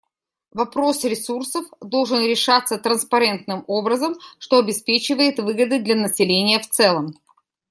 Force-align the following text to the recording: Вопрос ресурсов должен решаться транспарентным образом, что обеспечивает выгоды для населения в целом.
Вопрос 0.51 1.03
ресурсов 1.05 1.63
должен 1.79 2.25
решаться 2.25 2.79
транспарентным 2.79 3.63
образом, 3.67 4.15
что 4.39 4.57
обеспечивает 4.57 5.37
выгоды 5.37 5.77
для 5.79 5.93
населения 5.93 6.57
в 6.59 6.67
целом. 6.67 7.13